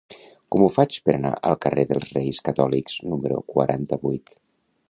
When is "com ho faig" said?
0.53-0.97